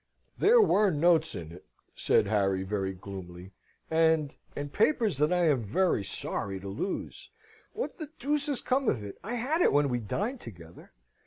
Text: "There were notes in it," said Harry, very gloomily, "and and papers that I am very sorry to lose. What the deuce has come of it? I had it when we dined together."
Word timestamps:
"There 0.39 0.59
were 0.59 0.89
notes 0.89 1.35
in 1.35 1.51
it," 1.51 1.63
said 1.95 2.25
Harry, 2.25 2.63
very 2.63 2.91
gloomily, 2.91 3.51
"and 3.91 4.33
and 4.55 4.73
papers 4.73 5.19
that 5.19 5.31
I 5.31 5.43
am 5.45 5.59
very 5.61 6.03
sorry 6.03 6.59
to 6.59 6.69
lose. 6.69 7.29
What 7.73 7.99
the 7.99 8.09
deuce 8.17 8.47
has 8.47 8.61
come 8.61 8.89
of 8.89 9.03
it? 9.03 9.19
I 9.23 9.35
had 9.35 9.61
it 9.61 9.71
when 9.71 9.89
we 9.89 9.99
dined 9.99 10.41
together." 10.41 10.91